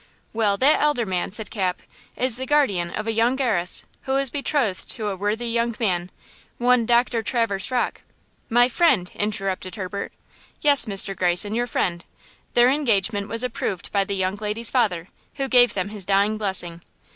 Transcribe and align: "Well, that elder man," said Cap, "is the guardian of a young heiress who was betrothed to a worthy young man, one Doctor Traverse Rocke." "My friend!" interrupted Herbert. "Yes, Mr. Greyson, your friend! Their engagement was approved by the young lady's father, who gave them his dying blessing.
"Well, 0.33 0.57
that 0.57 0.81
elder 0.81 1.05
man," 1.05 1.31
said 1.31 1.51
Cap, 1.51 1.79
"is 2.15 2.37
the 2.37 2.47
guardian 2.47 2.89
of 2.89 3.05
a 3.05 3.13
young 3.13 3.39
heiress 3.39 3.85
who 4.05 4.13
was 4.13 4.31
betrothed 4.31 4.89
to 4.95 5.09
a 5.09 5.15
worthy 5.15 5.45
young 5.47 5.75
man, 5.79 6.09
one 6.57 6.87
Doctor 6.87 7.21
Traverse 7.21 7.69
Rocke." 7.69 8.01
"My 8.49 8.67
friend!" 8.67 9.11
interrupted 9.13 9.75
Herbert. 9.75 10.11
"Yes, 10.59 10.85
Mr. 10.85 11.15
Greyson, 11.15 11.53
your 11.53 11.67
friend! 11.67 12.03
Their 12.55 12.69
engagement 12.69 13.27
was 13.27 13.43
approved 13.43 13.91
by 13.91 14.03
the 14.03 14.15
young 14.15 14.37
lady's 14.37 14.71
father, 14.71 15.09
who 15.35 15.47
gave 15.47 15.75
them 15.75 15.89
his 15.89 16.03
dying 16.03 16.35
blessing. 16.39 16.81